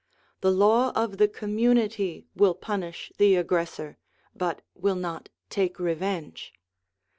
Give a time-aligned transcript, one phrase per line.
[0.39, 3.99] The law of the community will punish the aggressor,
[4.33, 6.53] but will not take revenge.